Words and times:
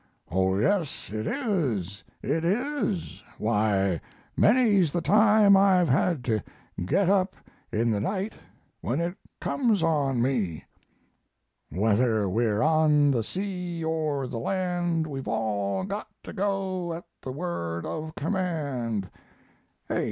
"Oh 0.31 0.57
yes, 0.57 1.11
it 1.13 1.27
is 1.27 2.03
it 2.23 2.43
is 2.43 3.23
Why, 3.37 4.01
many's 4.35 4.91
the 4.91 4.99
time 4.99 5.55
I've 5.55 5.89
had 5.89 6.23
to 6.25 6.43
get 6.83 7.07
up 7.07 7.35
in 7.71 7.91
the 7.91 7.99
night 7.99 8.33
when 8.79 8.99
it 8.99 9.15
comes 9.39 9.83
on 9.83 10.19
me: 10.19 10.65
Whether 11.69 12.27
we're 12.27 12.63
on 12.63 13.11
the 13.11 13.21
sea 13.21 13.83
or 13.83 14.25
the 14.25 14.39
land 14.39 15.05
We've 15.05 15.27
all 15.27 15.83
got 15.83 16.07
to 16.23 16.33
go 16.33 16.93
at 16.95 17.05
the 17.21 17.31
word 17.31 17.85
of 17.85 18.15
command 18.15 19.07
"Hey! 19.87 19.99